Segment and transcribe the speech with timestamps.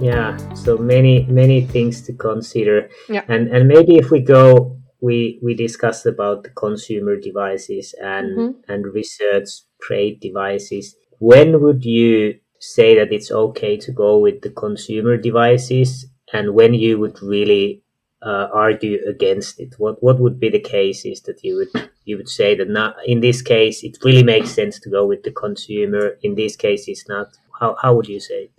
[0.00, 3.24] Yeah, so many many things to consider, Yeah.
[3.28, 8.54] and and maybe if we go, we we discussed about the consumer devices and Mhm.
[8.68, 9.48] and research
[9.84, 10.96] grade devices.
[11.20, 16.74] When would you say that it's okay to go with the consumer devices, and when
[16.74, 17.82] you would really
[18.22, 19.74] uh, argue against it?
[19.78, 21.72] What what would be the cases that you would
[22.08, 25.22] you would say that not in this case it really makes sense to go with
[25.22, 27.28] the consumer, in this case it's not.
[27.60, 28.50] How how would you say?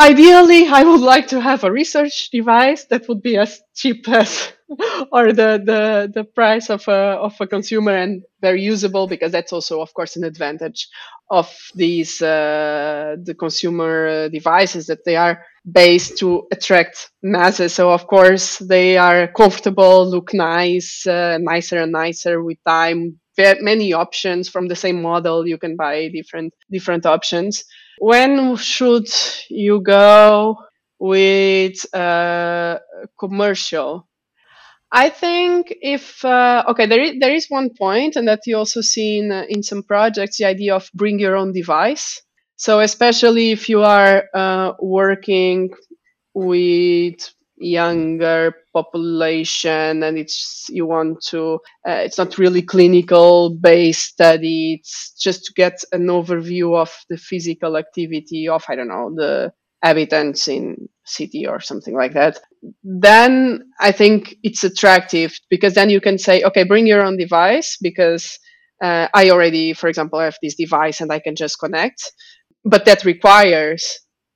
[0.00, 4.52] Ideally, I would like to have a research device that would be as cheap as
[5.12, 9.52] or the, the, the price of a, of a consumer and very usable because that's
[9.52, 10.86] also, of course, an advantage
[11.30, 17.74] of these uh, the consumer devices that they are based to attract masses.
[17.74, 23.18] So, of course, they are comfortable, look nice, uh, nicer and nicer with time.
[23.36, 25.46] Many options from the same model.
[25.46, 27.64] You can buy different different options
[28.00, 29.08] when should
[29.48, 30.56] you go
[30.98, 32.78] with uh,
[33.18, 34.08] commercial?
[34.90, 38.80] I think if uh, okay there is, there is one point and that you also
[38.80, 42.22] see in, uh, in some projects the idea of bring your own device.
[42.56, 45.70] So especially if you are uh, working
[46.34, 51.54] with younger population and it's you want to
[51.88, 57.16] uh, it's not really clinical based study it's just to get an overview of the
[57.16, 62.38] physical activity of i don't know the habitants in city or something like that.
[62.82, 67.76] Then i think it's attractive because then you can say okay bring your own device
[67.80, 68.38] because
[68.82, 72.12] uh, i already for example have this device and i can just connect.
[72.64, 73.82] But that requires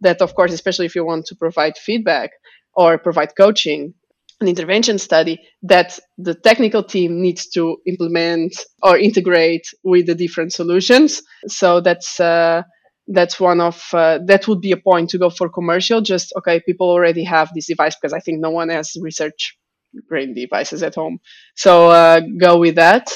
[0.00, 2.30] that of course especially if you want to provide feedback
[2.74, 3.94] or provide coaching
[4.40, 8.52] an intervention study that the technical team needs to implement
[8.82, 11.22] or integrate with the different solutions.
[11.46, 12.62] So that's uh,
[13.08, 16.60] that's one of uh, that would be a point to go for commercial just okay
[16.60, 19.58] people already have this device because i think no one has research
[20.08, 21.18] grade devices at home.
[21.54, 23.10] So uh, go with that.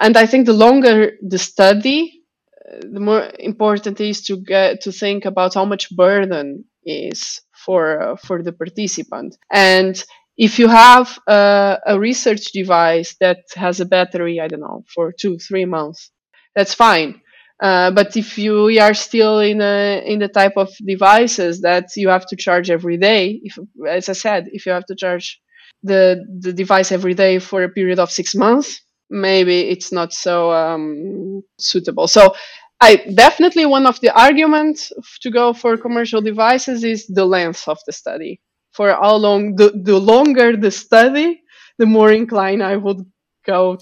[0.00, 2.22] And i think the longer the study
[2.70, 8.00] uh, the more important is to get to think about how much burden is for
[8.00, 9.36] uh, for the participant.
[9.52, 10.02] And
[10.36, 15.12] if you have uh, a research device that has a battery i don't know for
[15.12, 16.10] two three months
[16.54, 17.20] that's fine.
[17.60, 22.08] Uh, but if you are still in a in the type of devices that you
[22.08, 23.58] have to charge every day if
[23.88, 25.40] as i said if you have to charge
[25.82, 28.80] the the device every day for a period of six months
[29.10, 32.06] maybe it's not so um, suitable.
[32.06, 32.34] So
[32.80, 37.78] I definitely one of the arguments to go for commercial devices is the length of
[37.86, 38.40] the study.
[38.72, 41.42] For how long the, the longer the study,
[41.78, 43.04] the more inclined I would
[43.44, 43.78] go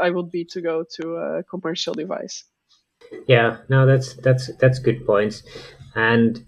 [0.00, 2.44] I would be to go to a commercial device.
[3.26, 5.42] Yeah, no, that's that's that's good points,
[5.94, 6.44] and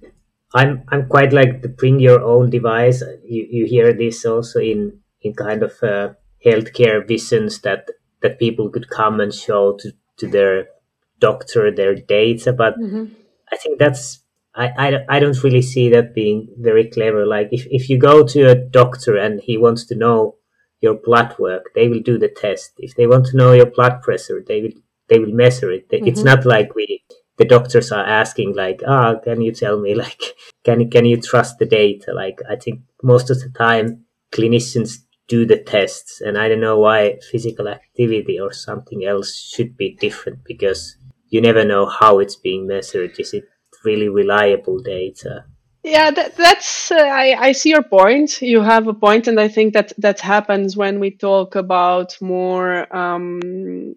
[0.55, 3.03] I'm I'm quite like the bring your own device.
[3.25, 7.91] You you hear this also in in kind of uh, healthcare visions that
[8.23, 10.69] that people could come and show to to their
[11.19, 13.11] doctor their data, but Mhm.
[13.53, 14.21] I think that's
[14.55, 17.25] I, I, I don't really see that being very clever.
[17.27, 20.37] Like if, if you go to a doctor and he wants to know
[20.81, 22.73] your blood work, they will do the test.
[22.79, 24.77] If they want to know your blood pressure, they will
[25.09, 25.87] they will measure it.
[25.91, 26.25] It's Mhm.
[26.25, 27.03] not like we
[27.37, 30.23] the doctors are asking like, ah, can you tell me like
[30.65, 32.13] can can you trust the data?
[32.13, 34.99] Like I think most of the time clinicians
[35.29, 39.97] do the tests and I don't know why physical activity or something else should be
[40.01, 40.97] different because
[41.29, 43.19] you never know how it's being measured.
[43.19, 43.45] Is it
[43.85, 45.45] really reliable data?
[45.85, 48.43] Yeah, that, that's uh, I, I see your point.
[48.43, 52.95] You have a point, and I think that that happens when we talk about more
[52.95, 53.95] um,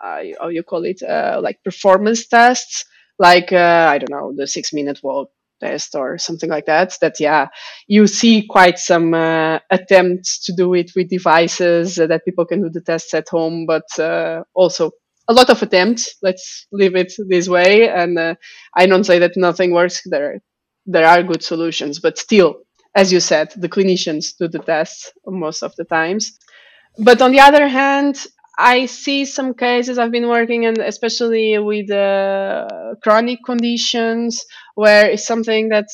[0.00, 2.84] how you call it, uh, like performance tests,
[3.18, 5.30] like uh, I don't know, the six minute walk
[5.60, 6.94] test or something like that.
[7.00, 7.48] That yeah,
[7.88, 12.62] you see quite some uh, attempts to do it with devices uh, that people can
[12.62, 14.92] do the tests at home, but uh, also
[15.28, 16.16] a lot of attempts.
[16.22, 17.88] Let's leave it this way.
[17.88, 18.34] And uh,
[18.76, 20.02] I don't say that nothing works.
[20.06, 20.40] There
[20.86, 22.56] there are good solutions, but still,
[22.94, 26.38] as you said, the clinicians do the tests most of the times.
[26.98, 28.26] But on the other hand,
[28.58, 34.44] I see some cases I've been working in, especially with uh, chronic conditions,
[34.74, 35.86] where it's something that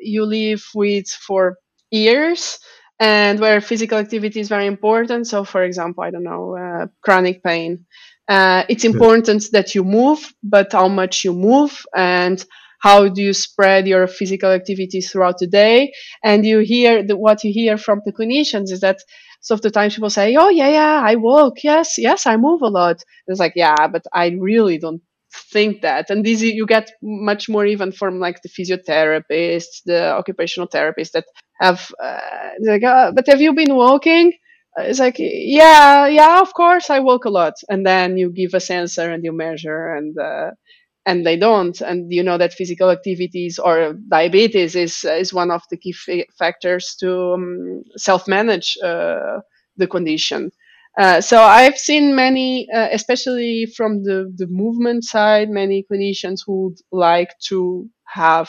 [0.00, 1.58] you live with for
[1.90, 2.58] years
[3.00, 5.26] and where physical activity is very important.
[5.26, 7.86] So, for example, I don't know, uh, chronic pain.
[8.28, 12.44] Uh, it's important that you move, but how much you move and
[12.80, 15.92] how do you spread your physical activities throughout the day?
[16.22, 18.98] And you hear the, what you hear from the clinicians is that
[19.50, 21.62] of the times people say, "Oh yeah, yeah, I walk.
[21.64, 25.02] Yes, yes, I move a lot." It's like, yeah, but I really don't
[25.52, 30.68] think that and this you get much more even from like the physiotherapists the occupational
[30.68, 31.24] therapists that
[31.60, 34.32] have uh, like uh, but have you been walking
[34.78, 37.54] it's like yeah yeah of course i walk a lot.
[37.68, 40.50] And then you give a sensor and you measure and uh,
[41.06, 41.80] and they don't.
[41.80, 45.94] And you know that physical activities or diabetes is is one of the key
[46.38, 49.40] factors to um, self manage uh,
[49.76, 50.50] the condition.
[50.98, 56.66] Uh, so I've seen many, uh, especially from the, the movement side, many clinicians who
[56.66, 58.48] would like to have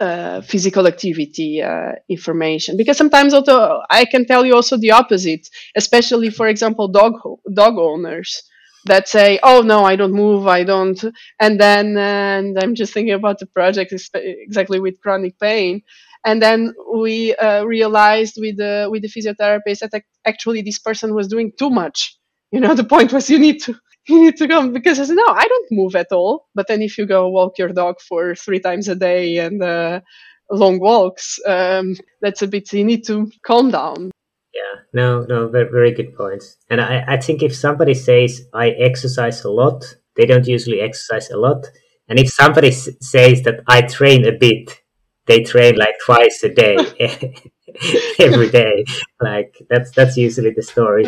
[0.00, 2.76] uh, physical activity uh, information.
[2.76, 7.14] Because sometimes also I can tell you also the opposite, especially for example dog
[7.52, 8.42] dog owners
[8.86, 11.02] that say, "Oh no, I don't move, I don't,"
[11.38, 15.82] and then and I'm just thinking about the project exactly with chronic pain.
[16.24, 21.28] And then we uh, realized with the with the physiotherapist that actually this person was
[21.28, 22.16] doing too much.
[22.52, 23.74] You know the point was you need to
[24.10, 26.48] you need to come because I said no I don't move at all.
[26.54, 30.00] But then if you go walk your dog for three times a day and uh,
[30.50, 34.10] long walks um, that's a bit you need to calm down.
[34.54, 36.56] Yeah no no very, very good points.
[36.68, 39.84] And I, I think if somebody says i exercise a lot
[40.16, 41.66] they don't usually exercise a lot.
[42.08, 44.82] And if somebody s- says that i train a bit
[45.26, 46.78] they train like twice a day
[48.18, 48.84] every day.
[49.22, 51.04] Like that's that's usually the story.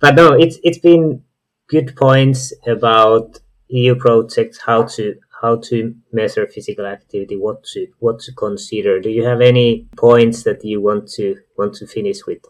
[0.00, 1.24] But no it's it's been
[1.68, 3.38] good points about
[3.68, 9.00] eu projects how to how to measure physical activity what to what to consider.
[9.00, 12.42] Do you have any points that you want to want to finish with?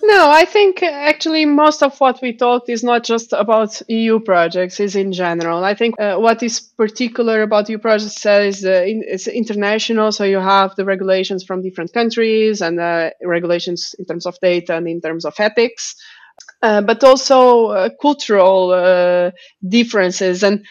[0.00, 4.78] No, I think actually most of what we talked is not just about EU projects,
[4.80, 5.64] is in general.
[5.64, 10.24] I think uh, what is particular about EU projects is uh, in, it's international, so
[10.24, 14.86] you have the regulations from different countries and uh, regulations in terms of data and
[14.86, 15.96] in terms of ethics,
[16.62, 19.30] uh, but also uh, cultural uh,
[19.68, 20.64] differences and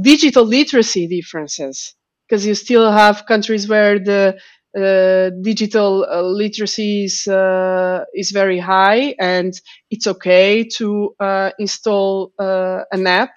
[0.00, 1.94] digital literacy differences,
[2.28, 4.36] because you still have countries where the
[4.76, 9.52] uh, digital uh, literacy is, uh, is very high and
[9.90, 11.14] it's okay to
[11.58, 13.34] install an app.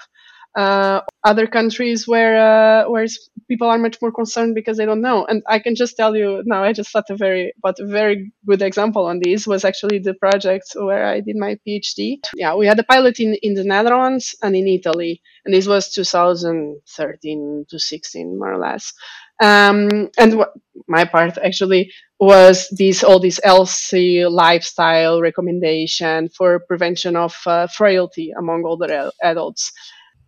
[1.23, 3.05] other countries where where
[3.47, 5.25] people are much more concerned because they don't know.
[5.25, 6.63] And I can just tell you now.
[6.63, 10.13] I just thought a very but a very good example on this was actually the
[10.13, 12.17] project where I did my PhD.
[12.35, 15.91] Yeah, we had a pilot in in the Netherlands and in Italy, and this was
[15.93, 18.93] 2013 to 16 more or less.
[19.41, 20.53] Um, and what
[20.87, 28.31] my part actually was these all these LC lifestyle recommendation for prevention of uh, frailty
[28.37, 29.71] among older adults.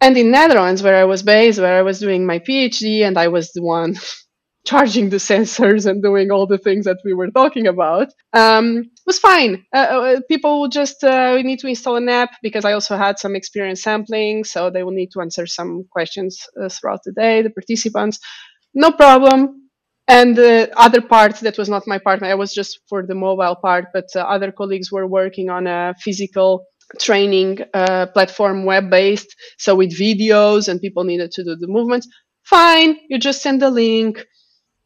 [0.02, 3.28] And in Netherlands, where I was based, where I was doing my PhD, and I
[3.28, 3.96] was the one
[4.66, 9.20] charging the sensors and doing all the things that we were talking about, um, was
[9.20, 9.66] fine.
[9.74, 13.20] Uh, uh people would just uh, need to install an app because I also had
[13.20, 17.42] some experience sampling, so they will need to answer some questions uh, throughout the day.
[17.42, 18.20] The participants
[18.74, 19.70] no problem.
[20.08, 23.56] And the other part that was not my part, I was just for the mobile
[23.56, 26.66] part, but uh, other colleagues were working on a physical
[27.00, 29.36] training uh, platform web based.
[29.58, 32.08] So with videos and people needed to do the movements.
[32.44, 34.26] Fine, you just send the link.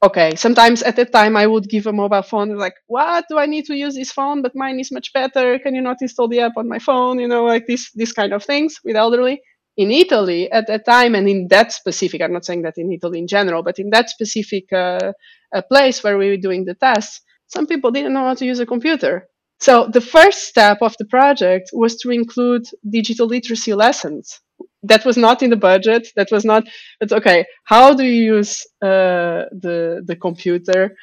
[0.04, 3.46] Okay, sometimes at that time I would give a mobile phone like, what do I
[3.46, 4.42] need to use this phone?
[4.42, 5.58] But mine is much better.
[5.60, 7.20] Can you not install the app on my phone?
[7.20, 9.42] You know, like this, this kind of things with elderly
[9.78, 13.20] in Italy at that time, and in that specific, I'm not saying that in Italy
[13.20, 15.14] in general, but in that specific uh,
[15.56, 18.60] uh, place where we were doing the tests, some people didn't know how to use
[18.60, 19.28] a computer.
[19.64, 24.42] So the first step of the project was to include digital literacy lessons.
[24.92, 26.10] That was not in the budget.
[26.18, 26.64] That was not.
[27.00, 27.46] It's okay.
[27.64, 30.98] How do you use uh, the the computer?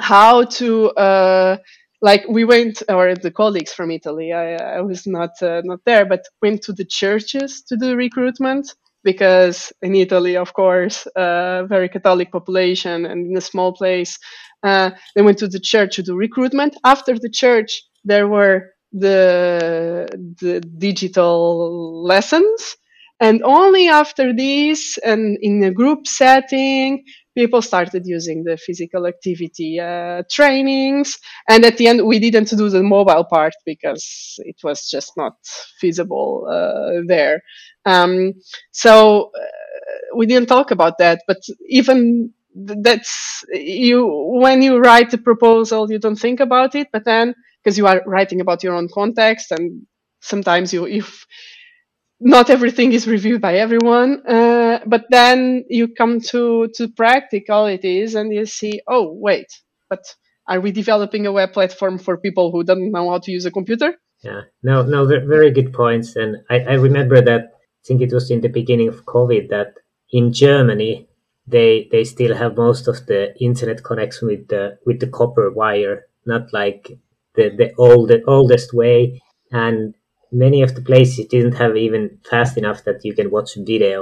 [0.00, 1.56] How to uh,
[2.00, 6.06] like we went or the colleagues from italy i, I was not uh, not there
[6.06, 8.72] but went to the churches to do recruitment
[9.02, 14.16] because in italy of course uh, very catholic population and in a small place
[14.62, 20.08] uh, they went to the church to do recruitment after the church there were the
[20.40, 22.76] the digital lessons
[23.20, 27.04] and only after this and in a group setting
[27.36, 31.16] people started using the physical activity uh, trainings.
[31.48, 35.34] And at the end, we didn't do the mobile part because it was just not
[35.80, 37.40] feasible uh, there.
[37.86, 38.32] Um,
[38.72, 41.22] so uh, we didn't talk about that.
[41.28, 41.38] But
[41.68, 44.06] even that's you
[44.40, 48.02] when you write a proposal you don't think about it but then because you are
[48.06, 49.82] writing about your own context and
[50.20, 51.26] sometimes you if
[52.20, 58.32] not everything is reviewed by everyone uh, but then you come to to practicalities and
[58.32, 59.46] you see oh wait
[59.88, 60.04] but
[60.48, 63.50] are we developing a web platform for people who don't know how to use a
[63.50, 63.94] computer?
[64.22, 64.42] Yeah.
[64.62, 66.16] No no very good points.
[66.16, 69.74] And i, I remember that i think it was in the beginning of covid that
[70.10, 71.08] in germany
[71.46, 76.06] they they still have most of the internet connection with the with the copper wire
[76.26, 76.98] not like
[77.38, 78.98] the the old the oldest way.
[79.66, 79.94] And
[80.44, 83.98] many of the places didn't have even fast enough that you can watch video.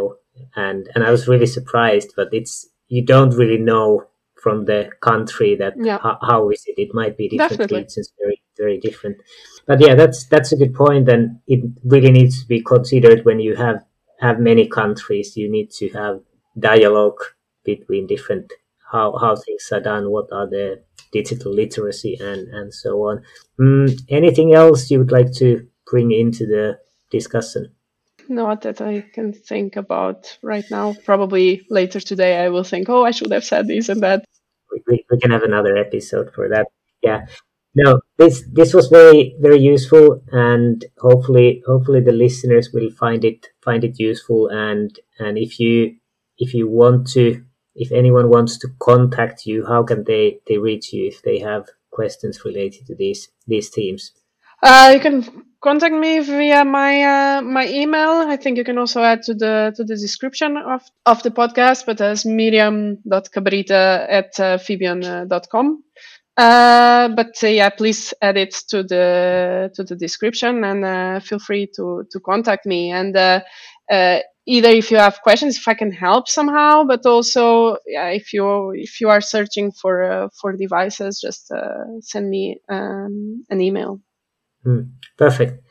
[0.64, 2.54] And and I was really surprised but it's
[2.94, 3.88] you don't really know
[4.44, 5.98] from the country that Yeah.
[6.04, 6.76] how, how is it.
[6.84, 7.78] It might be different Definitely.
[7.82, 9.16] regions very very different.
[9.68, 11.22] But yeah that's that's a good point and
[11.54, 11.60] it
[11.94, 13.78] really needs to be considered when you have
[14.26, 15.36] have many countries.
[15.36, 16.16] You need to have
[16.58, 17.20] dialogue
[17.64, 18.46] between different
[18.92, 20.66] how how things are done what are the
[21.12, 23.22] digital literacy and and so on.
[23.60, 26.78] Mm, anything else you would like to bring into the
[27.10, 27.72] discussion?
[28.28, 30.94] Not that i can think about right now.
[31.04, 34.24] Probably later today i will think oh i should have said this and that.
[34.72, 36.66] We, we, we can have another episode for that.
[37.02, 37.26] Yeah.
[37.74, 43.46] No this this was very very useful and hopefully hopefully the listeners will find it
[43.62, 45.96] find it useful and and if you
[46.38, 47.44] if you want to
[47.76, 51.64] if anyone wants to contact you how can they they reach you if they have
[51.90, 54.12] questions related to these these themes
[54.62, 55.22] Uh, you can
[55.60, 58.24] contact me via my uh, my email.
[58.26, 61.86] I think you can also add to the to the description of, of the podcast,
[61.86, 65.82] but as miriam.cabrita at uh, fibion.com.
[66.36, 71.38] Uh, but uh, yeah, please add it to the to the description and uh, feel
[71.38, 72.90] free to to contact me.
[72.90, 73.40] And uh,
[74.46, 78.70] either if you have questions, if I can help somehow, but also yeah, if you
[78.70, 84.00] if you are searching for uh, for devices, just uh, send me um, an email.
[84.64, 84.80] Hmm,
[85.16, 85.62] perfect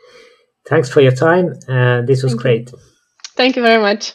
[0.67, 2.37] thanks for your time uh, this was Thank you.
[2.41, 2.71] great
[3.35, 4.13] Thank you very much.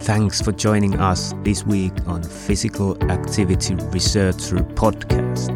[0.00, 5.55] Thanks for joining us this week on Physical Activity Researcher Podcast.